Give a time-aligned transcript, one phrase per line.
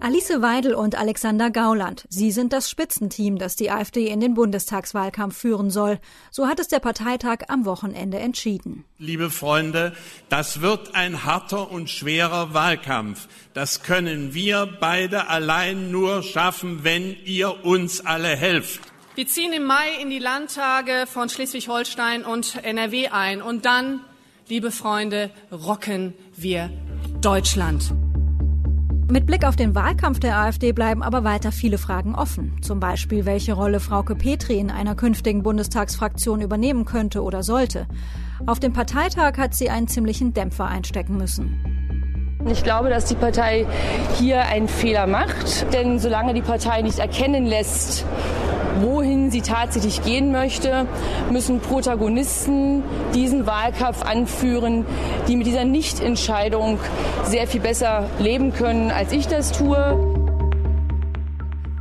[0.00, 2.06] Alice Weidel und Alexander Gauland.
[2.08, 5.98] Sie sind das Spitzenteam, das die AfD in den Bundestagswahlkampf führen soll.
[6.30, 8.84] So hat es der Parteitag am Wochenende entschieden.
[8.98, 9.92] Liebe Freunde,
[10.28, 13.26] das wird ein harter und schwerer Wahlkampf.
[13.52, 18.91] Das können wir beide allein nur schaffen, wenn ihr uns alle helft.
[19.14, 23.42] Wir ziehen im Mai in die Landtage von Schleswig-Holstein und NRW ein.
[23.42, 24.00] Und dann,
[24.48, 26.70] liebe Freunde, rocken wir
[27.20, 27.92] Deutschland.
[29.10, 32.56] Mit Blick auf den Wahlkampf der AfD bleiben aber weiter viele Fragen offen.
[32.62, 37.86] Zum Beispiel, welche Rolle Frauke Petri in einer künftigen Bundestagsfraktion übernehmen könnte oder sollte.
[38.46, 42.38] Auf dem Parteitag hat sie einen ziemlichen Dämpfer einstecken müssen.
[42.50, 43.66] Ich glaube, dass die Partei
[44.18, 48.06] hier einen Fehler macht, denn solange die Partei nicht erkennen lässt,
[48.80, 50.86] wohin sie tatsächlich gehen möchte,
[51.30, 52.82] müssen Protagonisten
[53.14, 54.86] diesen Wahlkampf anführen,
[55.28, 56.78] die mit dieser Nichtentscheidung
[57.24, 60.11] sehr viel besser leben können, als ich das tue.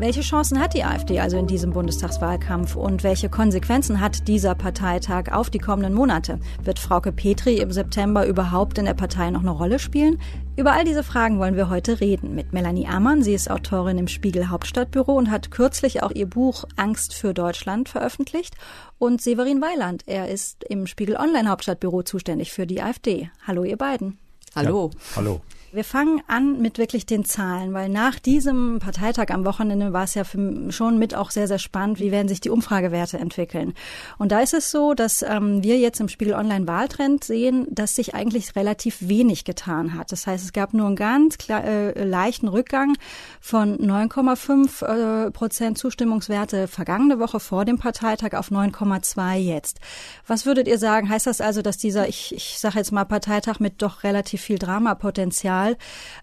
[0.02, 5.32] Welche Chancen hat die AfD also in diesem Bundestagswahlkampf und welche Konsequenzen hat dieser Parteitag
[5.32, 6.40] auf die kommenden Monate?
[6.64, 10.20] Wird Frauke Petri im September überhaupt in der Partei noch eine Rolle spielen?
[10.58, 13.22] Über all diese Fragen wollen wir heute reden mit Melanie Ammann.
[13.22, 17.88] Sie ist Autorin im Spiegel Hauptstadtbüro und hat kürzlich auch ihr Buch Angst für Deutschland
[17.88, 18.56] veröffentlicht.
[18.98, 23.30] Und Severin Weiland, er ist im Spiegel Online Hauptstadtbüro zuständig für die AfD.
[23.46, 24.18] Hallo ihr beiden.
[24.56, 24.90] Hallo.
[24.94, 25.42] Ja, hallo.
[25.74, 30.16] Wir fangen an mit wirklich den Zahlen, weil nach diesem Parteitag am Wochenende war es
[30.16, 33.74] ja schon mit auch sehr, sehr spannend, wie werden sich die Umfragewerte entwickeln.
[34.18, 37.96] Und da ist es so, dass ähm, wir jetzt im Spiegel Online Wahltrend sehen, dass
[37.96, 40.12] sich eigentlich relativ wenig getan hat.
[40.12, 42.98] Das heißt, es gab nur einen ganz äh, leichten Rückgang
[43.40, 49.80] von 9,5 äh, Prozent Zustimmungswerte vergangene Woche vor dem Parteitag auf 9,2 jetzt.
[50.28, 51.08] Was würdet ihr sagen?
[51.08, 54.60] Heißt das also, dass dieser, ich, ich sage jetzt mal Parteitag mit doch relativ viel
[54.60, 55.78] Dramapotenzial Wahl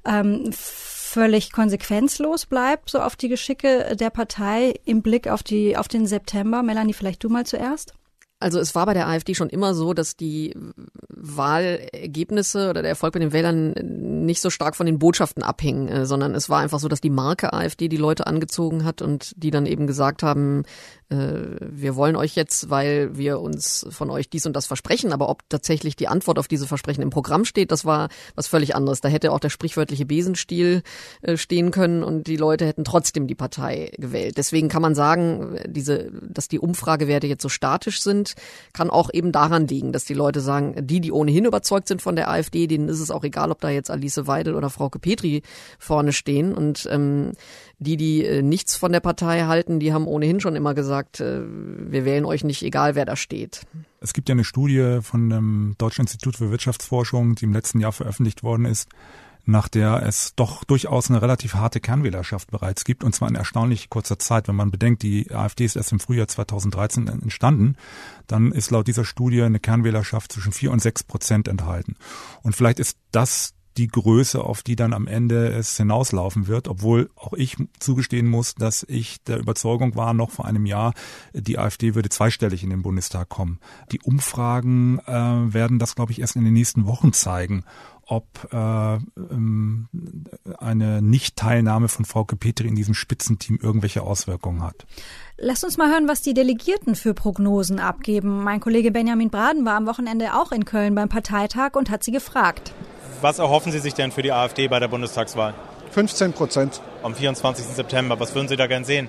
[0.04, 5.88] ähm, völlig konsequenzlos bleibt, so auf die Geschicke der Partei im Blick auf die auf
[5.88, 6.62] den September.
[6.62, 7.94] Melanie, vielleicht du mal zuerst.
[8.40, 10.54] Also es war bei der AfD schon immer so, dass die
[11.08, 13.72] Wahlergebnisse oder der Erfolg bei den Wählern
[14.24, 17.10] nicht so stark von den Botschaften abhingen, äh, sondern es war einfach so, dass die
[17.10, 20.62] Marke AfD die Leute angezogen hat und die dann eben gesagt haben,
[21.10, 25.48] wir wollen euch jetzt, weil wir uns von euch dies und das versprechen, aber ob
[25.48, 29.00] tatsächlich die Antwort auf diese Versprechen im Programm steht, das war was völlig anderes.
[29.00, 30.82] Da hätte auch der sprichwörtliche Besenstiel
[31.22, 34.36] äh, stehen können und die Leute hätten trotzdem die Partei gewählt.
[34.36, 38.34] Deswegen kann man sagen, diese, dass die Umfragewerte jetzt so statisch sind,
[38.74, 42.16] kann auch eben daran liegen, dass die Leute sagen, die, die ohnehin überzeugt sind von
[42.16, 45.42] der AfD, denen ist es auch egal, ob da jetzt Alice Weidel oder Frauke Petri
[45.78, 47.32] vorne stehen und ähm,
[47.78, 51.42] die, die äh, nichts von der Partei halten, die haben ohnehin schon immer gesagt, äh,
[51.44, 53.66] wir wählen euch nicht, egal wer da steht.
[54.00, 57.92] Es gibt ja eine Studie von dem Deutschen Institut für Wirtschaftsforschung, die im letzten Jahr
[57.92, 58.88] veröffentlicht worden ist,
[59.44, 63.88] nach der es doch durchaus eine relativ harte Kernwählerschaft bereits gibt, und zwar in erstaunlich
[63.88, 64.46] kurzer Zeit.
[64.48, 67.76] Wenn man bedenkt, die AfD ist erst im Frühjahr 2013 entstanden,
[68.26, 71.96] dann ist laut dieser Studie eine Kernwählerschaft zwischen vier und sechs Prozent enthalten.
[72.42, 77.10] Und vielleicht ist das die Größe, auf die dann am Ende es hinauslaufen wird, obwohl
[77.14, 80.92] auch ich zugestehen muss, dass ich der Überzeugung war, noch vor einem Jahr,
[81.32, 83.60] die AfD würde zweistellig in den Bundestag kommen.
[83.92, 87.64] Die Umfragen äh, werden das, glaube ich, erst in den nächsten Wochen zeigen,
[88.08, 89.88] ob äh, ähm,
[90.58, 94.86] eine Nichtteilnahme von Frauke Petri in diesem Spitzenteam irgendwelche Auswirkungen hat.
[95.36, 98.42] Lasst uns mal hören, was die Delegierten für Prognosen abgeben.
[98.42, 102.12] Mein Kollege Benjamin Braden war am Wochenende auch in Köln beim Parteitag und hat sie
[102.12, 102.72] gefragt.
[103.20, 105.54] Was erhoffen Sie sich denn für die AfD bei der Bundestagswahl?
[105.90, 106.80] 15 Prozent.
[107.02, 107.64] Am 24.
[107.64, 108.20] September.
[108.20, 109.08] Was würden Sie da gern sehen?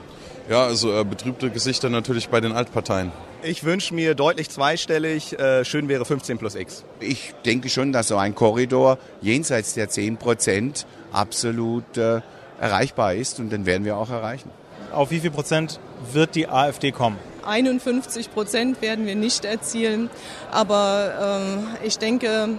[0.50, 3.12] Ja, also äh, betrübte Gesichter natürlich bei den Altparteien.
[3.44, 5.38] Ich wünsche mir deutlich zweistellig.
[5.38, 6.84] Äh, schön wäre 15 plus X.
[7.00, 12.22] Ich denke schon, dass so ein Korridor jenseits der 10 Prozent absolut äh,
[12.60, 14.50] erreichbar ist und den werden wir auch erreichen.
[14.92, 15.80] Auf wie viel Prozent
[16.14, 17.18] wird die AfD kommen?
[17.46, 20.10] 51 Prozent werden wir nicht erzielen.
[20.52, 22.58] Aber äh, ich denke,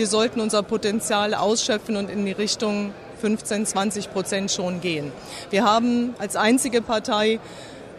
[0.00, 5.12] wir sollten unser Potenzial ausschöpfen und in die Richtung 15, 20 Prozent schon gehen.
[5.50, 7.38] Wir haben als einzige Partei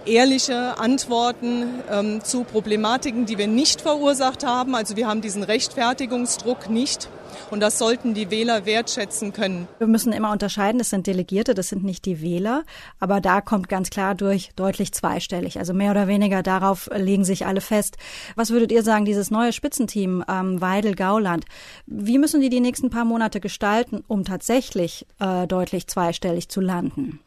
[0.06, 4.76] ehrliche Antworten ähm, zu Problematiken, die wir nicht verursacht haben.
[4.76, 7.10] Also wir haben diesen Rechtfertigungsdruck nicht.
[7.50, 9.68] Und das sollten die Wähler wertschätzen können.
[9.78, 12.64] Wir müssen immer unterscheiden, das sind Delegierte, das sind nicht die Wähler.
[13.00, 15.60] Aber da kommt ganz klar durch deutlich zweistellig.
[15.60, 17.98] Also mehr oder weniger darauf legen sich alle fest.
[18.36, 21.46] Was würdet ihr sagen, dieses neue Spitzenteam ähm, Weidel-Gauland,
[21.86, 27.20] wie müssen die die nächsten paar Monate gestalten, um tatsächlich äh, deutlich zweistellig zu landen?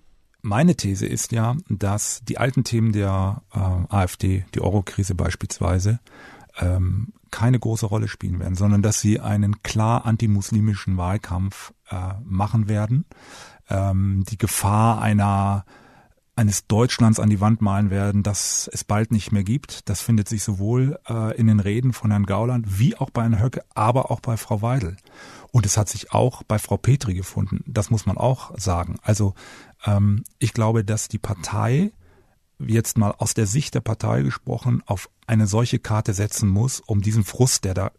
[0.46, 6.00] Meine These ist ja, dass die alten Themen der äh, AfD, die Eurokrise beispielsweise,
[6.58, 12.68] ähm, keine große Rolle spielen werden, sondern dass sie einen klar antimuslimischen Wahlkampf äh, machen
[12.68, 13.06] werden.
[13.70, 15.64] Ähm, die Gefahr einer
[16.36, 19.88] eines Deutschlands an die Wand malen werden, das es bald nicht mehr gibt.
[19.88, 23.40] Das findet sich sowohl äh, in den Reden von Herrn Gauland wie auch bei Herrn
[23.40, 24.96] Höcke, aber auch bei Frau Weidel.
[25.52, 27.62] Und es hat sich auch bei Frau Petri gefunden.
[27.66, 28.96] Das muss man auch sagen.
[29.02, 29.34] Also
[29.84, 31.92] ähm, ich glaube, dass die Partei
[32.58, 37.00] jetzt mal aus der Sicht der Partei gesprochen, auf eine solche Karte setzen muss, um
[37.02, 37.92] diesen Frust, der da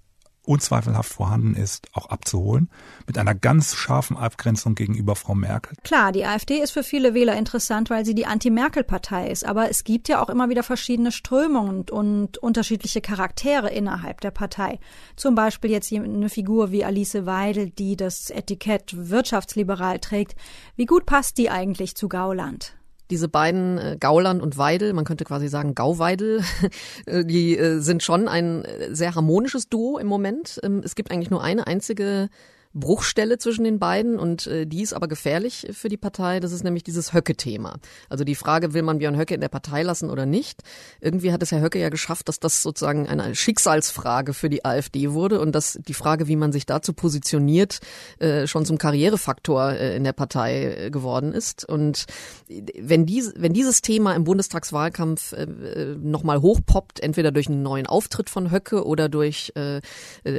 [0.47, 2.69] unzweifelhaft vorhanden ist, auch abzuholen,
[3.07, 5.75] mit einer ganz scharfen Abgrenzung gegenüber Frau Merkel.
[5.83, 9.83] Klar, die AfD ist für viele Wähler interessant, weil sie die Anti-Merkel-Partei ist, aber es
[9.83, 14.80] gibt ja auch immer wieder verschiedene Strömungen und, und, unterschiedliche Charaktere innerhalb der Partei.
[15.15, 20.36] Zum Beispiel jetzt eine Figur wie Alice Weidel, die das Etikett wirtschaftsliberal trägt.
[20.75, 22.75] Wie gut passt die eigentlich zu Gauland?
[23.09, 26.41] Diese beiden äh, Gauland und Weidel, man könnte quasi sagen Gauweidel,
[27.05, 30.59] äh, die äh, sind schon ein äh, sehr harmonisches Duo im Moment.
[30.63, 32.29] Ähm, es gibt eigentlich nur eine einzige
[32.75, 36.42] Bruchstelle zwischen den beiden und äh, die ist aber gefährlich für die Partei.
[36.42, 37.77] Das ist nämlich dieses Höcke-Thema.
[38.10, 40.62] Also die Frage, will man Björn Höcke in der Partei lassen oder nicht?
[41.00, 45.12] Irgendwie hat es Herr Höcke ja geschafft, dass das sozusagen eine Schicksalsfrage für die AfD
[45.12, 47.80] wurde und dass die Frage, wie man sich dazu positioniert,
[48.19, 51.63] äh, schon zum Karrierefaktor äh, in der Partei äh, geworden ist.
[51.63, 52.06] Und
[52.50, 57.88] wenn, dies, wenn dieses Thema im Bundestagswahlkampf äh, äh nochmal hochpoppt, entweder durch einen neuen
[57.88, 59.81] Auftritt von Höcke oder durch äh, äh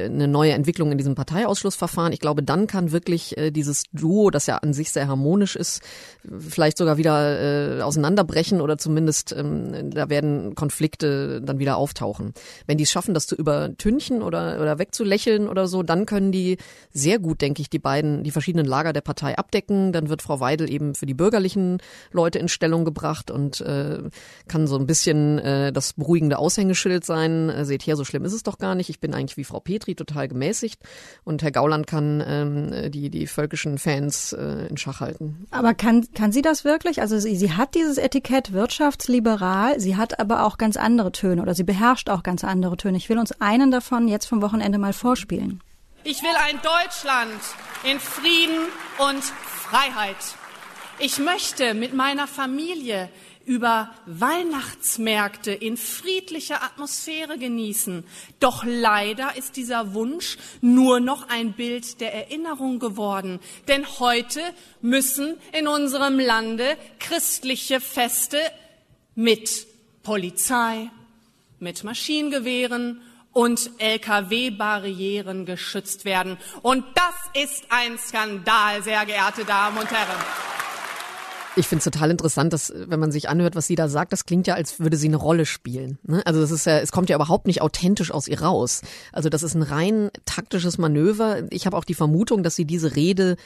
[0.04, 4.46] eine neue Entwicklung in diesem Parteiausschlussverfahren, ich glaube, dann kann wirklich äh, dieses Duo, das
[4.46, 5.80] ja an sich sehr harmonisch ist,
[6.36, 12.32] vielleicht sogar wieder äh, auseinanderbrechen oder zumindest ähm, da werden Konflikte dann wieder auftauchen.
[12.66, 16.56] Wenn die es schaffen, das zu übertünchen oder, oder wegzulächeln oder so, dann können die
[16.92, 19.92] sehr gut, denke ich, die beiden, die verschiedenen Lager der Partei abdecken.
[19.92, 21.78] Dann wird Frau Weidel eben für die bürgerlichen
[22.10, 24.02] Leute in Stellung gebracht und äh,
[24.48, 27.50] kann so ein bisschen äh, das beruhigende Aushängeschild sein.
[27.50, 28.90] Äh, seht her, so schlimm ist es doch gar nicht.
[28.90, 30.82] Ich bin eigentlich wie Frau Petri total gemäßigt
[31.22, 35.46] und Herr Gauland kann ähm, die, die völkischen Fans äh, in Schach halten.
[35.50, 37.00] Aber kann, kann sie das wirklich?
[37.00, 41.54] Also sie, sie hat dieses Etikett wirtschaftsliberal, sie hat aber auch ganz andere Töne oder
[41.54, 42.96] sie beherrscht auch ganz andere Töne.
[42.96, 45.60] Ich will uns einen davon jetzt vom Wochenende mal vorspielen.
[46.04, 47.40] Ich will ein Deutschland
[47.82, 48.68] in Frieden
[48.98, 50.16] und Freiheit.
[50.98, 53.10] Ich möchte mit meiner Familie
[53.46, 58.04] über Weihnachtsmärkte in friedlicher Atmosphäre genießen.
[58.40, 63.40] Doch leider ist dieser Wunsch nur noch ein Bild der Erinnerung geworden.
[63.68, 64.40] Denn heute
[64.82, 68.38] müssen in unserem Lande christliche Feste
[69.14, 69.66] mit
[70.02, 70.90] Polizei,
[71.60, 73.00] mit Maschinengewehren
[73.32, 76.36] und Lkw-Barrieren geschützt werden.
[76.62, 80.55] Und das ist ein Skandal, sehr geehrte Damen und Herren.
[81.58, 84.26] Ich finde es total interessant, dass wenn man sich anhört, was sie da sagt, das
[84.26, 85.98] klingt ja, als würde sie eine Rolle spielen.
[86.02, 86.20] Ne?
[86.26, 88.82] Also das ist ja, es kommt ja überhaupt nicht authentisch aus ihr raus.
[89.12, 91.44] Also das ist ein rein taktisches Manöver.
[91.50, 93.36] Ich habe auch die Vermutung, dass sie diese Rede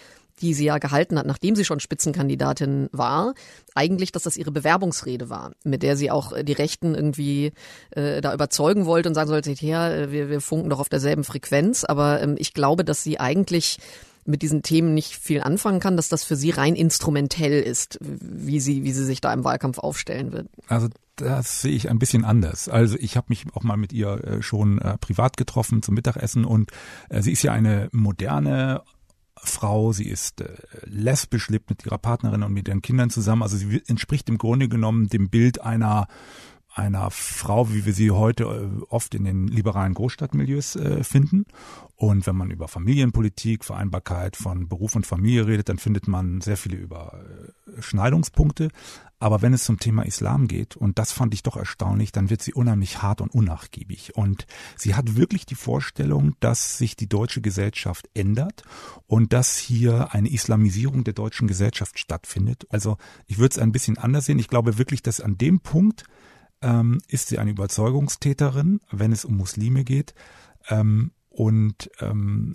[0.40, 3.34] die sie ja gehalten hat, nachdem sie schon Spitzenkandidatin war,
[3.74, 7.52] eigentlich, dass das ihre Bewerbungsrede war, mit der sie auch die Rechten irgendwie
[7.90, 11.84] äh, da überzeugen wollte und sagen sollte, ja, wir, wir funken doch auf derselben Frequenz.
[11.84, 13.78] Aber ähm, ich glaube, dass sie eigentlich
[14.24, 18.60] mit diesen Themen nicht viel anfangen kann, dass das für sie rein instrumentell ist, wie
[18.60, 20.48] sie, wie sie sich da im Wahlkampf aufstellen wird.
[20.68, 22.68] Also das sehe ich ein bisschen anders.
[22.68, 26.44] Also ich habe mich auch mal mit ihr äh, schon äh, privat getroffen zum Mittagessen
[26.44, 26.70] und
[27.08, 28.82] äh, sie ist ja eine moderne
[29.42, 30.44] Frau, sie ist
[30.84, 33.42] lesbisch, lebt mit ihrer Partnerin und mit ihren Kindern zusammen.
[33.42, 36.08] Also sie entspricht im Grunde genommen dem Bild einer
[36.72, 41.46] einer Frau, wie wir sie heute äh, oft in den liberalen Großstadtmilieus äh, finden.
[41.96, 46.56] Und wenn man über Familienpolitik, Vereinbarkeit von Beruf und Familie redet, dann findet man sehr
[46.56, 48.70] viele Überschneidungspunkte.
[49.22, 52.40] Aber wenn es zum Thema Islam geht, und das fand ich doch erstaunlich, dann wird
[52.40, 54.16] sie unheimlich hart und unnachgiebig.
[54.16, 54.46] Und
[54.76, 58.62] sie hat wirklich die Vorstellung, dass sich die deutsche Gesellschaft ändert
[59.06, 62.66] und dass hier eine Islamisierung der deutschen Gesellschaft stattfindet.
[62.70, 62.96] Also
[63.26, 64.38] ich würde es ein bisschen anders sehen.
[64.38, 66.04] Ich glaube wirklich, dass an dem Punkt
[66.62, 70.14] ähm, ist sie eine Überzeugungstäterin, wenn es um Muslime geht.
[70.68, 72.54] Ähm, und ähm,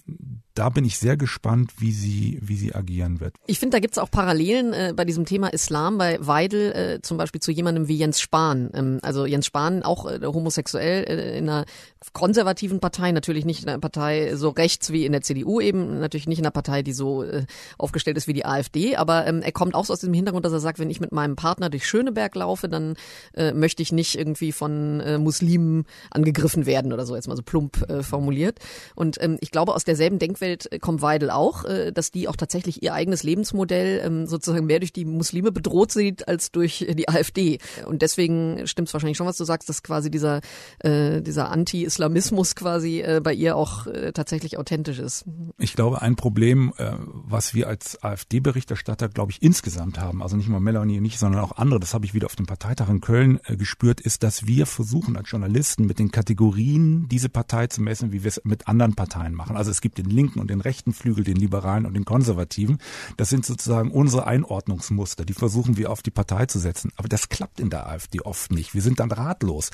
[0.53, 3.35] da bin ich sehr gespannt, wie sie, wie sie agieren wird.
[3.47, 7.17] Ich finde, da gibt's auch Parallelen äh, bei diesem Thema Islam, bei Weidel äh, zum
[7.17, 8.69] Beispiel zu jemandem wie Jens Spahn.
[8.73, 11.65] Ähm, also Jens Spahn, auch äh, homosexuell äh, in einer
[12.13, 16.27] konservativen Partei, natürlich nicht in einer Partei so rechts wie in der CDU eben, natürlich
[16.27, 17.45] nicht in einer Partei, die so äh,
[17.77, 20.53] aufgestellt ist wie die AfD, aber ähm, er kommt auch so aus dem Hintergrund, dass
[20.53, 22.95] er sagt, wenn ich mit meinem Partner durch Schöneberg laufe, dann
[23.33, 27.43] äh, möchte ich nicht irgendwie von äh, Muslimen angegriffen werden oder so, jetzt mal so
[27.43, 28.59] plump äh, formuliert.
[28.95, 32.35] Und ähm, ich glaube, aus derselben Umfeld äh, kommt Weidel auch, äh, dass die auch
[32.35, 37.09] tatsächlich ihr eigenes Lebensmodell ähm, sozusagen mehr durch die Muslime bedroht sieht als durch die
[37.09, 37.59] AfD.
[37.85, 40.41] Und deswegen stimmt es wahrscheinlich schon, was du sagst, dass quasi dieser,
[40.79, 45.25] äh, dieser Anti-Islamismus quasi äh, bei ihr auch äh, tatsächlich authentisch ist.
[45.57, 50.49] Ich glaube, ein Problem, äh, was wir als AfD-Berichterstatter, glaube ich, insgesamt haben, also nicht
[50.49, 53.01] nur Melanie und ich, sondern auch andere, das habe ich wieder auf dem Parteitag in
[53.01, 57.81] Köln äh, gespürt, ist, dass wir versuchen als Journalisten mit den Kategorien diese Partei zu
[57.81, 59.57] messen, wie wir es mit anderen Parteien machen.
[59.57, 62.79] Also es gibt den linken und den rechten Flügel, den Liberalen und den Konservativen.
[63.17, 65.25] Das sind sozusagen unsere Einordnungsmuster.
[65.25, 66.91] Die versuchen wir auf die Partei zu setzen.
[66.95, 68.73] Aber das klappt in der AfD oft nicht.
[68.73, 69.71] Wir sind dann ratlos.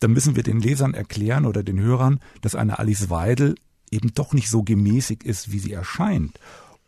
[0.00, 3.54] Dann müssen wir den Lesern erklären oder den Hörern, dass eine Alice Weidel
[3.90, 6.38] eben doch nicht so gemäßig ist, wie sie erscheint.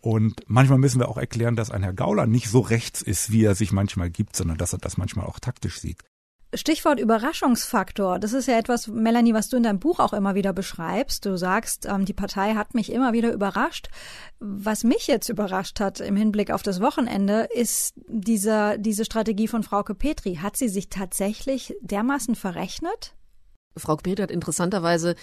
[0.01, 3.45] Und manchmal müssen wir auch erklären, dass ein Herr Gauler nicht so rechts ist, wie
[3.45, 5.99] er sich manchmal gibt, sondern dass er das manchmal auch taktisch sieht.
[6.53, 8.19] Stichwort Überraschungsfaktor.
[8.19, 11.25] Das ist ja etwas, Melanie, was du in deinem Buch auch immer wieder beschreibst.
[11.25, 13.89] Du sagst, ähm, die Partei hat mich immer wieder überrascht.
[14.41, 19.63] Was mich jetzt überrascht hat im Hinblick auf das Wochenende, ist dieser, diese Strategie von
[19.63, 20.37] Frauke Petri.
[20.37, 23.15] Hat sie sich tatsächlich dermaßen verrechnet?
[23.77, 25.15] Frau Petri hat interessanterweise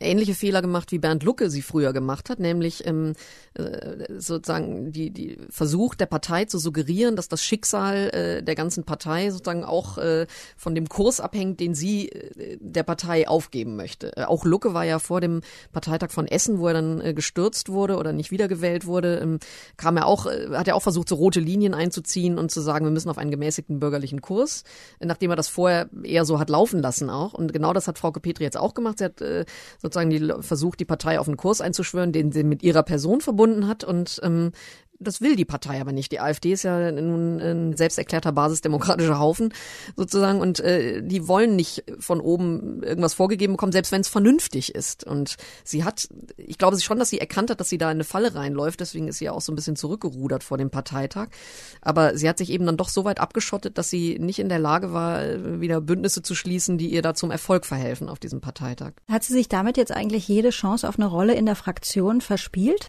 [0.00, 3.12] ähnliche Fehler gemacht, wie Bernd Lucke sie früher gemacht hat, nämlich ähm,
[3.54, 8.82] äh, sozusagen die, die Versuch der Partei zu suggerieren, dass das Schicksal äh, der ganzen
[8.82, 14.16] Partei sozusagen auch äh, von dem Kurs abhängt, den sie äh, der Partei aufgeben möchte.
[14.16, 15.42] Äh, auch Lucke war ja vor dem
[15.72, 19.38] Parteitag von Essen, wo er dann äh, gestürzt wurde oder nicht wiedergewählt wurde, ähm,
[19.76, 22.84] kam er auch, äh, hat er auch versucht, so rote Linien einzuziehen und zu sagen,
[22.84, 24.64] wir müssen auf einen gemäßigten bürgerlichen Kurs,
[24.98, 27.32] nachdem er das vorher eher so hat laufen lassen auch.
[27.32, 28.98] Und genau das hat Frau Petri jetzt auch gemacht.
[28.98, 29.44] Sie hat äh,
[29.80, 33.66] sozusagen die, versucht, die Partei auf einen Kurs einzuschwören, den sie mit ihrer Person verbunden
[33.66, 33.84] hat.
[33.84, 34.52] Und ähm,
[35.02, 36.12] das will die Partei aber nicht.
[36.12, 39.52] Die AfD ist ja nun ein selbsterklärter basisdemokratischer Haufen
[39.96, 44.74] sozusagen und äh, die wollen nicht von oben irgendwas vorgegeben bekommen, selbst wenn es vernünftig
[44.74, 45.04] ist.
[45.04, 48.04] Und sie hat, ich glaube schon, dass sie erkannt hat, dass sie da in eine
[48.04, 48.80] Falle reinläuft.
[48.80, 51.28] Deswegen ist sie ja auch so ein bisschen zurückgerudert vor dem Parteitag.
[51.80, 54.58] Aber sie hat sich eben dann doch so weit abgeschottet, dass sie nicht in der
[54.58, 58.92] Lage war, wieder Bündnisse zu schließen, die ihr da zum Erfolg verhelfen auf diesem Parteitag.
[59.08, 62.88] Hat sie sich damit jetzt eigentlich jede Chance auf eine Rolle in der Fraktion verspielt?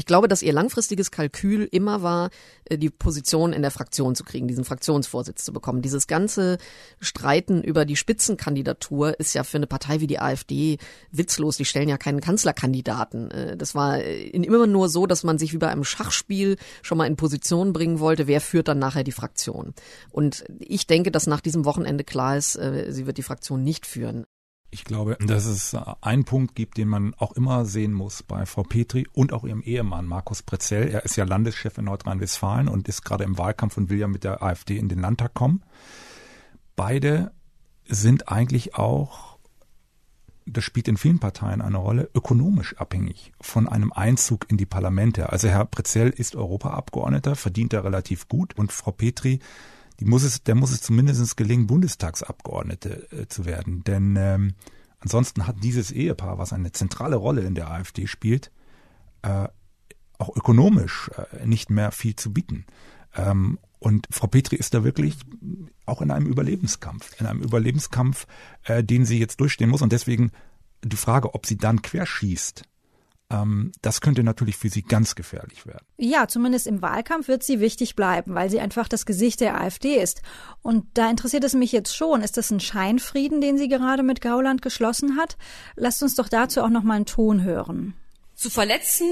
[0.00, 2.30] Ich glaube, dass ihr langfristiges Kalkül immer war,
[2.64, 5.82] äh, die Position in der Fraktion zu kriegen, diesen Fraktionsvorsitz zu bekommen.
[5.82, 6.56] Dieses ganze
[7.00, 10.78] Streiten über die Spitzenkandidatur ist ja für eine Partei wie die AfD
[11.12, 11.58] witzlos.
[11.58, 13.30] Die stellen ja keinen Kanzlerkandidaten.
[13.30, 16.96] Äh, das war äh, immer nur so, dass man sich wie bei einem Schachspiel schon
[16.96, 19.74] mal in Position bringen wollte, wer führt dann nachher die Fraktion.
[20.08, 24.24] Und ich denke, dass nach diesem Wochenende klar ist, sie wird die Fraktion nicht führen.
[24.72, 28.62] Ich glaube, dass es einen Punkt gibt, den man auch immer sehen muss bei Frau
[28.62, 30.88] Petri und auch ihrem Ehemann Markus Prezell.
[30.88, 34.22] Er ist ja Landeschef in Nordrhein-Westfalen und ist gerade im Wahlkampf und will ja mit
[34.22, 35.64] der AfD in den Landtag kommen.
[36.76, 37.32] Beide
[37.88, 39.38] sind eigentlich auch,
[40.46, 45.30] das spielt in vielen Parteien eine Rolle, ökonomisch abhängig von einem Einzug in die Parlamente.
[45.30, 49.40] Also Herr Prezell ist Europaabgeordneter, verdient er relativ gut und Frau Petri
[50.00, 53.84] die muss es, der muss es zumindest gelingen, Bundestagsabgeordnete äh, zu werden.
[53.84, 54.54] Denn ähm,
[54.98, 58.50] ansonsten hat dieses Ehepaar, was eine zentrale Rolle in der AfD spielt,
[59.22, 59.48] äh,
[60.18, 62.64] auch ökonomisch äh, nicht mehr viel zu bieten.
[63.14, 65.16] Ähm, und Frau Petri ist da wirklich
[65.86, 68.26] auch in einem Überlebenskampf, in einem Überlebenskampf,
[68.64, 69.82] äh, den sie jetzt durchstehen muss.
[69.82, 70.32] Und deswegen
[70.82, 72.62] die Frage, ob sie dann querschießt,
[73.82, 75.86] das könnte natürlich für sie ganz gefährlich werden.
[75.96, 79.94] Ja, zumindest im Wahlkampf wird sie wichtig bleiben, weil sie einfach das Gesicht der AfD
[80.02, 80.22] ist.
[80.62, 84.20] Und da interessiert es mich jetzt schon, ist das ein Scheinfrieden, den sie gerade mit
[84.20, 85.36] Gauland geschlossen hat?
[85.76, 87.94] Lasst uns doch dazu auch noch mal einen Ton hören.
[88.34, 89.06] Zu verletzen,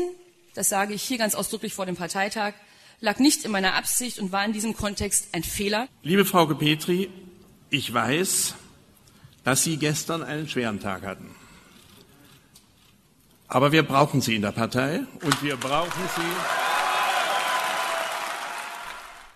[0.55, 2.55] das sage ich hier ganz ausdrücklich vor dem Parteitag,
[3.01, 5.87] lag nicht in meiner Absicht und war in diesem Kontext ein Fehler.
[6.03, 7.09] Liebe Frau Petri,
[7.71, 8.55] ich weiß,
[9.45, 11.37] dass Sie gestern einen schweren Tag hatten.
[13.49, 16.23] Aber wir brauchen sie in der Partei und wir brauchen sie.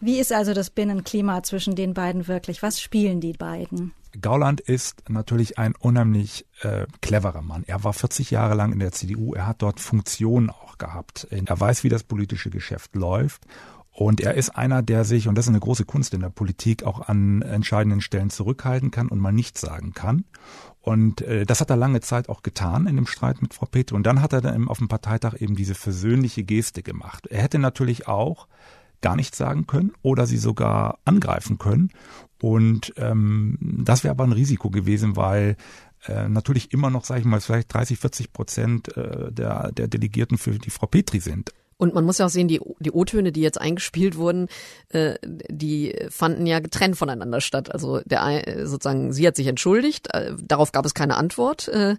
[0.00, 2.62] Wie ist also das Binnenklima zwischen den beiden wirklich?
[2.62, 3.94] Was spielen die beiden?
[4.20, 7.64] Gauland ist natürlich ein unheimlich äh, cleverer Mann.
[7.66, 9.32] Er war 40 Jahre lang in der CDU.
[9.32, 11.26] Er hat dort Funktionen auch gehabt.
[11.30, 13.46] Er weiß, wie das politische Geschäft läuft.
[13.94, 16.82] Und er ist einer, der sich, und das ist eine große Kunst in der Politik,
[16.82, 20.24] auch an entscheidenden Stellen zurückhalten kann und mal nichts sagen kann.
[20.80, 23.94] Und äh, das hat er lange Zeit auch getan in dem Streit mit Frau Petri.
[23.94, 27.26] Und dann hat er dann auf dem Parteitag eben diese versöhnliche Geste gemacht.
[27.26, 28.48] Er hätte natürlich auch
[29.02, 31.90] gar nichts sagen können oder sie sogar angreifen können.
[32.40, 35.56] Und ähm, das wäre aber ein Risiko gewesen, weil
[36.06, 40.38] äh, natürlich immer noch, sage ich mal, vielleicht 30, 40 Prozent äh, der, der Delegierten
[40.38, 41.52] für die Frau Petri sind.
[41.82, 44.46] Und man muss ja auch sehen, die, die O-Töne, die jetzt eingespielt wurden,
[44.90, 47.74] äh, die fanden ja getrennt voneinander statt.
[47.74, 48.22] Also der
[48.66, 51.66] sozusagen, sie hat sich entschuldigt, äh, darauf gab es keine Antwort.
[51.66, 51.96] Äh,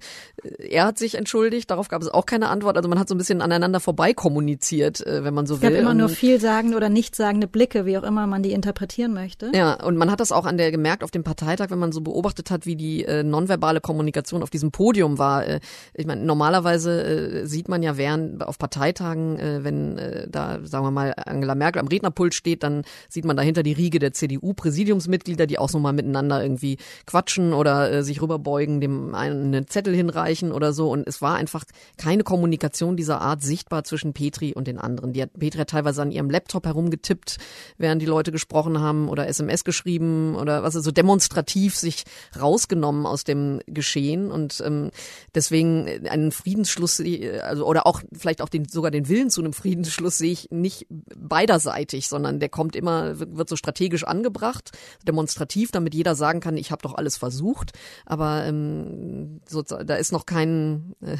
[0.57, 2.77] er hat sich entschuldigt, darauf gab es auch keine Antwort.
[2.77, 5.71] Also man hat so ein bisschen aneinander vorbei kommuniziert, äh, wenn man so es will.
[5.71, 9.51] Es gab immer nur vielsagende oder nichtssagende Blicke, wie auch immer man die interpretieren möchte.
[9.53, 11.99] Ja, und man hat das auch an der gemerkt auf dem Parteitag, wenn man so
[11.99, 15.45] beobachtet hat, wie die äh, nonverbale Kommunikation auf diesem Podium war.
[15.45, 15.59] Äh,
[15.93, 20.59] ich meine, normalerweise äh, sieht man ja während auf Parteitagen, äh, wenn wenn äh, da,
[20.63, 24.13] sagen wir mal, Angela Merkel am Rednerpult steht, dann sieht man dahinter die Riege der
[24.13, 29.67] CDU-Präsidiumsmitglieder, die auch so mal miteinander irgendwie quatschen oder äh, sich rüberbeugen, dem einen einen
[29.67, 30.91] Zettel hinreichen oder so.
[30.91, 31.63] Und es war einfach
[31.97, 35.13] keine Kommunikation dieser Art sichtbar zwischen Petri und den anderen.
[35.13, 37.37] Die hat Petri hat teilweise an ihrem Laptop herumgetippt,
[37.77, 42.03] während die Leute gesprochen haben oder SMS geschrieben oder was so demonstrativ sich
[42.39, 44.91] rausgenommen aus dem Geschehen und ähm,
[45.35, 49.53] deswegen einen Friedensschluss, äh, also oder auch vielleicht auch den sogar den Willen zu einem
[49.63, 54.71] Friedensschluss sehe ich nicht beiderseitig, sondern der kommt immer, wird so strategisch angebracht,
[55.07, 57.71] demonstrativ, damit jeder sagen kann, ich habe doch alles versucht.
[58.05, 61.15] Aber ähm, so, da ist noch kein äh,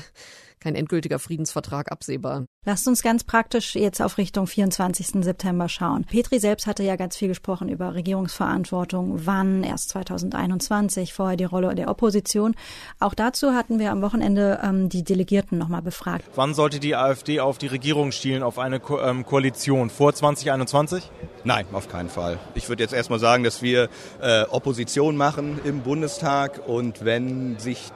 [0.64, 2.46] kein endgültiger Friedensvertrag absehbar.
[2.66, 5.24] Lasst uns ganz praktisch jetzt auf Richtung 24.
[5.24, 6.06] September schauen.
[6.06, 11.76] Petri selbst hatte ja ganz viel gesprochen über Regierungsverantwortung, wann, erst 2021, vorher die Rolle
[11.76, 12.56] der Opposition.
[13.02, 16.26] Auch dazu hatten wir am Wochenende ähm, die Delegierten nochmal befragt.
[16.36, 19.90] Wann sollte die AfD auf die Regierung stielen, auf eine Ko ähm, Koalition?
[19.90, 21.12] Vor 2021?
[21.44, 22.40] Nein, auf keinen Fall.
[22.56, 23.90] Ich würde jetzt erstmal sagen, dass wir
[24.22, 27.92] äh, Opposition machen im Bundestag und wenn sich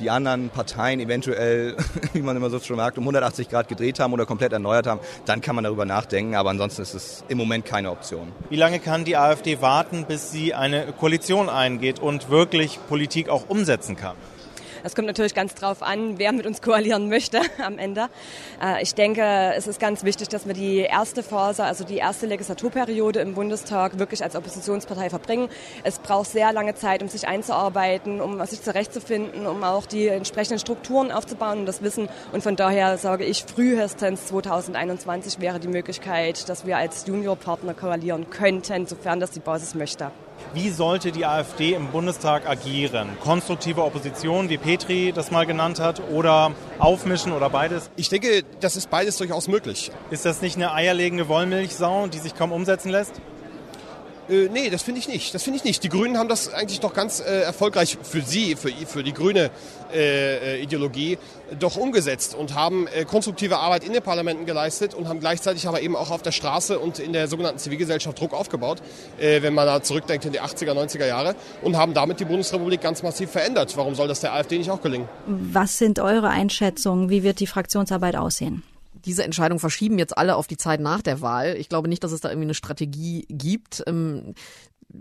[0.00, 1.76] die anderen Parteien eventuell,
[2.12, 5.00] wie man immer so schon sagt, um 180 Grad gedreht haben oder komplett erneuert haben,
[5.24, 6.34] dann kann man darüber nachdenken.
[6.34, 8.32] Aber ansonsten ist es im Moment keine Option.
[8.50, 13.48] Wie lange kann die AfD warten, bis sie eine Koalition eingeht und wirklich Politik auch
[13.48, 14.16] umsetzen kann?
[14.84, 18.08] Das kommt natürlich ganz drauf an, wer mit uns koalieren möchte am Ende.
[18.62, 19.22] Äh, ich denke,
[19.56, 23.98] es ist ganz wichtig, dass wir die erste Phase, also die erste Legislaturperiode im Bundestag
[23.98, 25.48] wirklich als Oppositionspartei verbringen.
[25.84, 30.58] Es braucht sehr lange Zeit, um sich einzuarbeiten, um sich zurechtzufinden, um auch die entsprechenden
[30.58, 32.10] Strukturen aufzubauen und das Wissen.
[32.32, 38.28] Und von daher sage ich, frühestens 2021 wäre die Möglichkeit, dass wir als Juniorpartner koalieren
[38.28, 40.10] könnten, sofern das die Basis möchte.
[40.54, 43.08] Wie sollte die AfD im Bundestag agieren?
[43.20, 47.90] Konstruktive Opposition, wie Petri das mal genannt hat, oder aufmischen oder beides?
[47.96, 49.90] Ich denke, das ist beides durchaus möglich.
[50.10, 53.20] Ist das nicht eine eierlegende Wollmilchsau, die sich kaum umsetzen lässt?
[54.28, 55.34] Äh, nee, das finde ich nicht.
[55.34, 55.82] Das finde ich nicht.
[55.84, 59.50] Die Grünen haben das eigentlich doch ganz äh, erfolgreich für sie, für, für die grüne
[59.92, 61.18] äh, äh, Ideologie,
[61.58, 65.82] doch umgesetzt und haben äh, konstruktive Arbeit in den Parlamenten geleistet und haben gleichzeitig aber
[65.82, 68.82] eben auch auf der Straße und in der sogenannten Zivilgesellschaft Druck aufgebaut,
[69.18, 72.80] äh, wenn man da zurückdenkt in die 80er, 90er Jahre und haben damit die Bundesrepublik
[72.80, 73.76] ganz massiv verändert.
[73.76, 75.08] Warum soll das der AfD nicht auch gelingen?
[75.26, 77.10] Was sind eure Einschätzungen?
[77.10, 78.62] Wie wird die Fraktionsarbeit aussehen?
[79.04, 81.56] Diese Entscheidung verschieben jetzt alle auf die Zeit nach der Wahl.
[81.56, 83.84] Ich glaube nicht, dass es da irgendwie eine Strategie gibt.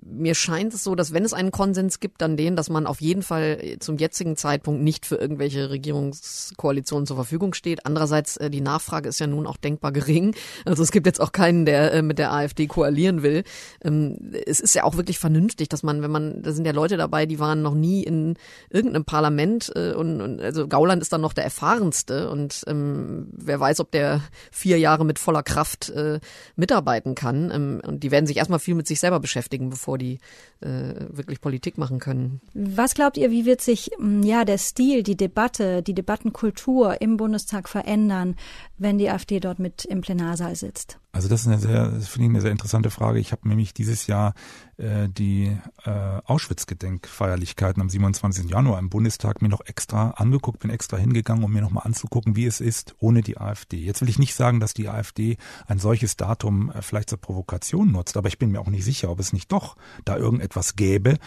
[0.02, 3.02] Mir scheint es so, dass wenn es einen Konsens gibt, dann den, dass man auf
[3.02, 7.86] jeden Fall zum jetzigen Zeitpunkt nicht für irgendwelche Regierungskoalitionen zur Verfügung steht.
[7.86, 10.36] Andererseits, äh, die Nachfrage ist ja nun auch denkbar gering.
[10.66, 13.44] Also es gibt jetzt auch keinen, der äh, mit der AfD koalieren will.
[13.84, 16.96] Ähm, es ist ja auch wirklich vernünftig, dass man, wenn man, da sind ja Leute
[16.96, 18.36] dabei, die waren noch nie in
[18.70, 23.60] irgendeinem Parlament äh, und, und also Gauland ist dann noch der erfahrenste und ähm, wer
[23.60, 26.20] weiß, ob der vier Jahre mit voller Kraft äh,
[26.56, 27.52] mitarbeiten kann.
[27.52, 30.20] Ähm, und die werden sich erstmal viel mit sich selber beschäftigen, bevor die
[30.62, 32.42] äh, wirklich Politik machen können.
[32.54, 37.18] Was glaubt ihr, wie wird sich mm, ja der Stil, die Debatte, die Debattenkultur im
[37.18, 38.36] Bundestag verändern,
[38.78, 41.00] wenn die AfD dort mit im Plenarsaal sitzt?
[41.12, 43.20] Also das ist eine sehr, finde ich eine sehr interessante Frage.
[43.20, 44.34] Ich habe nämlich dieses Jahr
[44.78, 45.90] äh, die äh,
[46.26, 48.50] Auschwitz-Gedenkfeierlichkeiten am 27.
[48.50, 52.48] Januar im Bundestag mir noch extra angeguckt, bin extra hingegangen, um mir nochmal anzugucken, wie
[52.48, 53.78] es ist ohne die AfD.
[53.78, 57.92] Jetzt will ich nicht sagen, dass die AfD ein solches Datum äh, vielleicht zur Provokation
[57.92, 59.73] nutzt, aber ich bin mir auch nicht sicher, ob es nicht doch
[60.06, 61.18] da irgendetwas gäbe,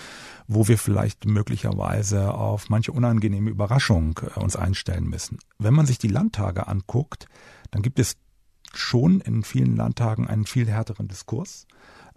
[0.46, 5.38] wo wir vielleicht möglicherweise auf manche unangenehme Überraschung äh, uns einstellen müssen.
[5.58, 7.26] Wenn man sich die Landtage anguckt,
[7.70, 8.16] dann gibt es
[8.74, 11.66] schon in vielen Landtagen einen viel härteren Diskurs.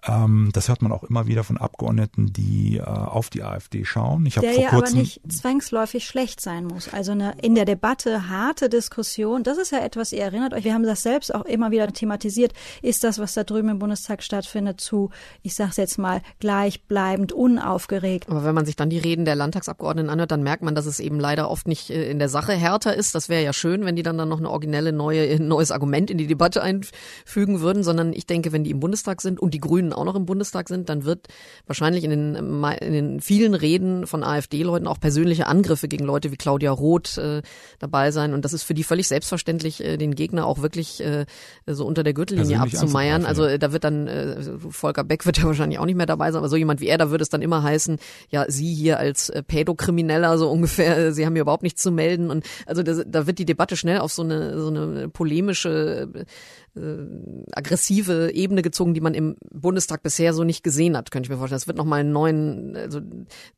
[0.07, 4.25] Ähm, das hört man auch immer wieder von Abgeordneten, die äh, auf die AfD schauen.
[4.25, 6.93] Ich der vor ja kurzem, aber nicht zwangsläufig schlecht sein muss.
[6.93, 10.73] Also eine in der Debatte harte Diskussion, das ist ja etwas, ihr erinnert euch, wir
[10.73, 14.79] haben das selbst auch immer wieder thematisiert, ist das, was da drüben im Bundestag stattfindet,
[14.79, 15.09] zu,
[15.41, 18.29] ich sag's jetzt mal, gleichbleibend, unaufgeregt.
[18.29, 20.99] Aber wenn man sich dann die Reden der Landtagsabgeordneten anhört, dann merkt man, dass es
[20.99, 23.15] eben leider oft nicht äh, in der Sache härter ist.
[23.15, 26.09] Das wäre ja schön, wenn die dann, dann noch eine originelle neue, ein neues Argument
[26.09, 29.59] in die Debatte einfügen würden, sondern ich denke, wenn die im Bundestag sind und die
[29.59, 31.27] Grünen auch noch im Bundestag sind, dann wird
[31.67, 36.37] wahrscheinlich in den, in den vielen Reden von AfD-Leuten auch persönliche Angriffe gegen Leute wie
[36.37, 37.41] Claudia Roth äh,
[37.79, 38.33] dabei sein.
[38.33, 41.25] Und das ist für die völlig selbstverständlich, äh, den Gegner auch wirklich äh,
[41.67, 43.25] so unter der Gürtellinie abzumeiern.
[43.25, 44.37] Also äh, da wird dann, äh,
[44.69, 46.97] Volker Beck wird ja wahrscheinlich auch nicht mehr dabei sein, aber so jemand wie er,
[46.97, 47.97] da würde es dann immer heißen,
[48.29, 51.91] ja, Sie hier als äh, Pädokrimineller so ungefähr, äh, Sie haben hier überhaupt nichts zu
[51.91, 52.29] melden.
[52.29, 56.25] Und also das, da wird die Debatte schnell auf so eine, so eine polemische äh,
[57.51, 61.37] aggressive Ebene gezogen, die man im Bundestag bisher so nicht gesehen hat, könnte ich mir
[61.37, 61.59] vorstellen.
[61.59, 63.01] Das wird nochmal einen neuen, also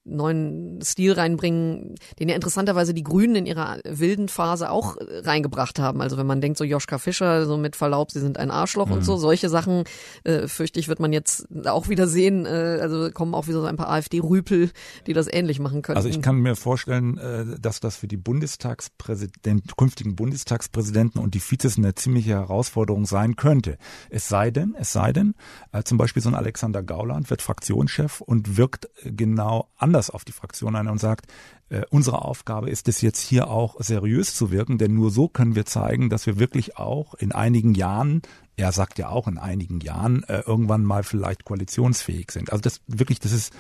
[0.04, 5.80] neuen Stil reinbringen, den ja interessanterweise die Grünen in ihrer wilden Phase auch äh, reingebracht
[5.80, 6.02] haben.
[6.02, 8.94] Also wenn man denkt, so Joschka Fischer, so mit Verlaub, sie sind ein Arschloch Mhm.
[8.94, 9.84] und so, solche Sachen,
[10.24, 12.46] äh, fürchte ich, wird man jetzt auch wieder sehen.
[12.46, 14.72] Äh, also kommen auch wieder so ein paar AfD-Rüpel,
[15.08, 15.98] die das ähnlich machen können.
[15.98, 21.40] Also ich kann mir vorstellen, äh, dass das für die Bundestagspräsident, künftigen Bundestagspräsidenten und die
[21.40, 23.78] Vizes eine ziemliche Herausforderung sein könnte.
[24.10, 25.36] Es sei denn, es sei denn,
[25.72, 30.26] äh, zum Beispiel so ein Alexander Gauland wird Fraktionschef und wirkt äh, genau anders auf
[30.26, 31.28] die Fraktion ein und sagt,
[31.70, 35.56] äh, unsere Aufgabe ist es jetzt hier auch seriös zu wirken, denn nur so können
[35.56, 38.22] wir zeigen, dass wir wirklich auch in einigen Jahren,
[38.58, 42.52] er sagt ja auch in einigen Jahren, äh, irgendwann mal vielleicht koalitionsfähig sind.
[42.52, 43.54] Also das wirklich, das ist,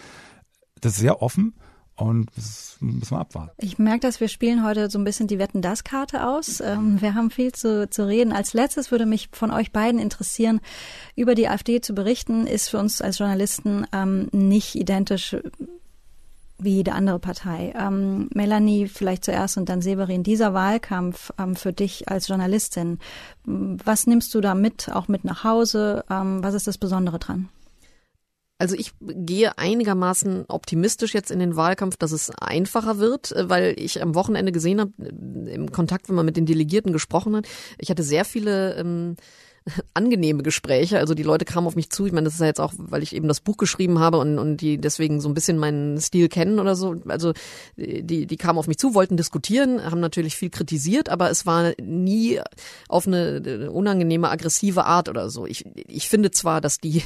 [0.79, 1.53] das ist sehr offen
[1.95, 3.51] und das müssen wir abwarten.
[3.57, 6.59] Ich merke, dass wir spielen heute so ein bisschen die Wetten das Karte aus.
[6.59, 8.33] Ähm, wir haben viel zu, zu reden.
[8.33, 10.61] Als letztes würde mich von euch beiden interessieren,
[11.15, 15.35] über die AfD zu berichten, ist für uns als Journalisten ähm, nicht identisch
[16.63, 17.73] wie jede andere Partei.
[17.77, 22.99] Ähm, Melanie, vielleicht zuerst und dann Severin, dieser Wahlkampf ähm, für dich als Journalistin,
[23.45, 26.03] was nimmst du da mit, auch mit nach Hause?
[26.09, 27.49] Ähm, was ist das Besondere dran?
[28.61, 33.73] Also ich gehe einigermaßen optimistisch jetzt in den Wahlkampf, dass es einfacher wird, äh, weil
[33.75, 37.47] ich am Wochenende gesehen habe, im Kontakt, wenn man mit den Delegierten gesprochen hat,
[37.79, 39.15] ich hatte sehr viele ähm,
[39.93, 40.97] angenehme Gespräche.
[40.99, 42.05] Also die Leute kamen auf mich zu.
[42.05, 44.39] Ich meine, das ist ja jetzt auch, weil ich eben das Buch geschrieben habe und,
[44.39, 46.95] und die deswegen so ein bisschen meinen Stil kennen oder so.
[47.07, 47.33] Also
[47.75, 51.73] die, die kamen auf mich zu, wollten diskutieren, haben natürlich viel kritisiert, aber es war
[51.81, 52.39] nie
[52.87, 55.45] auf eine unangenehme, aggressive Art oder so.
[55.45, 57.03] Ich, ich finde zwar, dass die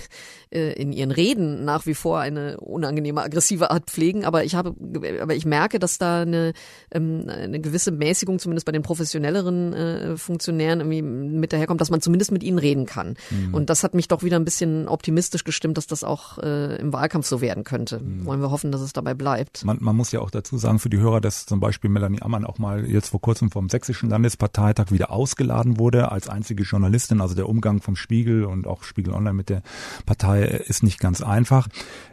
[0.52, 4.76] äh, in ihren Reden nach wie vor eine unangenehme, aggressive Art pflegen, aber ich habe,
[5.22, 6.54] aber ich merke, dass da eine,
[6.92, 12.02] ähm, eine gewisse Mäßigung zumindest bei den professionelleren äh, Funktionären irgendwie mit daherkommt, dass man
[12.02, 13.16] zumindest mit ihnen reden kann.
[13.30, 13.54] Mhm.
[13.54, 16.94] Und das hat mich doch wieder ein bisschen optimistisch gestimmt, dass das auch äh, im
[16.94, 18.00] Wahlkampf so werden könnte.
[18.00, 18.26] Mhm.
[18.26, 19.66] Wollen wir hoffen, dass es dabei bleibt.
[19.66, 22.46] Man, man muss ja auch dazu sagen für die Hörer, dass zum Beispiel Melanie Ammann
[22.46, 27.22] auch mal jetzt vor kurzem vom Sächsischen Landesparteitag wieder ausgeladen wurde als einzige Journalistin.
[27.22, 29.62] Also der Umgang vom Spiegel und auch Spiegel Online mit der
[30.06, 31.68] Partei ist nicht ganz einfach.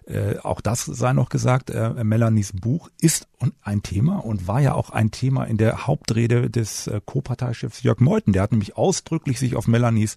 [0.07, 3.29] Äh, auch das sei noch gesagt, äh, Melanies Buch ist
[3.63, 8.01] ein Thema und war ja auch ein Thema in der Hauptrede des äh, Co-Parteichefs Jörg
[8.01, 8.33] Meuthen.
[8.33, 10.17] Der hat nämlich ausdrücklich sich auf Melanies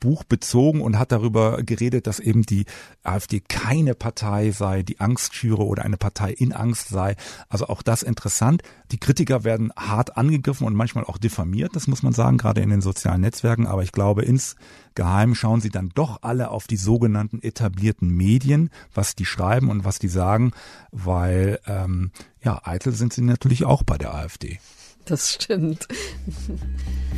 [0.00, 2.66] Buch bezogen und hat darüber geredet, dass eben die
[3.02, 7.16] AfD keine Partei sei, die Angst schüre oder eine Partei in Angst sei.
[7.48, 8.62] Also auch das interessant.
[8.92, 12.70] Die Kritiker werden hart angegriffen und manchmal auch diffamiert, das muss man sagen, gerade in
[12.70, 13.66] den sozialen Netzwerken.
[13.66, 19.14] Aber ich glaube, insgeheim schauen sie dann doch alle auf die sogenannten etablierten Medien, was
[19.14, 20.52] die schreiben und was die sagen,
[20.92, 24.60] weil ähm, ja, eitel sind sie natürlich auch bei der AfD.
[25.04, 25.88] Das stimmt.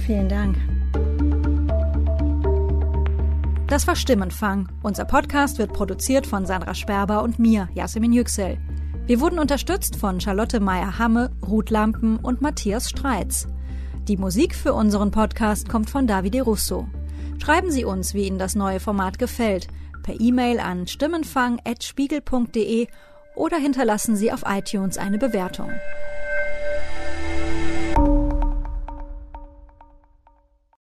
[0.06, 0.56] Vielen Dank.
[3.70, 4.68] Das war Stimmenfang.
[4.82, 8.58] Unser Podcast wird produziert von Sandra Sperber und mir, Yasemin Yüksel.
[9.06, 13.46] Wir wurden unterstützt von Charlotte Meyer-Hamme, Ruth Lampen und Matthias Streitz.
[14.08, 16.88] Die Musik für unseren Podcast kommt von Davide Russo.
[17.40, 19.68] Schreiben Sie uns, wie Ihnen das neue Format gefällt,
[20.02, 22.88] per E-Mail an stimmenfang.spiegel.de
[23.36, 25.70] oder hinterlassen Sie auf iTunes eine Bewertung.